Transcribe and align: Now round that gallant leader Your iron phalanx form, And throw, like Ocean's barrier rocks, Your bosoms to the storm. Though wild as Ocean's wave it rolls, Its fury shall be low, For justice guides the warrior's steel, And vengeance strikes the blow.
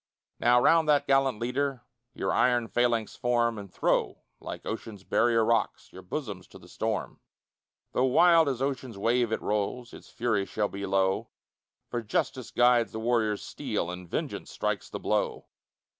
Now 0.39 0.59
round 0.59 0.89
that 0.89 1.05
gallant 1.05 1.37
leader 1.37 1.83
Your 2.15 2.33
iron 2.33 2.67
phalanx 2.67 3.15
form, 3.15 3.59
And 3.59 3.71
throw, 3.71 4.23
like 4.39 4.65
Ocean's 4.65 5.03
barrier 5.03 5.45
rocks, 5.45 5.93
Your 5.93 6.01
bosoms 6.01 6.47
to 6.47 6.57
the 6.57 6.67
storm. 6.67 7.19
Though 7.91 8.05
wild 8.05 8.49
as 8.49 8.63
Ocean's 8.63 8.97
wave 8.97 9.31
it 9.31 9.43
rolls, 9.43 9.93
Its 9.93 10.09
fury 10.09 10.47
shall 10.47 10.69
be 10.69 10.87
low, 10.87 11.29
For 11.91 12.01
justice 12.01 12.49
guides 12.49 12.93
the 12.93 12.99
warrior's 12.99 13.43
steel, 13.43 13.91
And 13.91 14.09
vengeance 14.09 14.49
strikes 14.49 14.89
the 14.89 14.99
blow. 14.99 15.45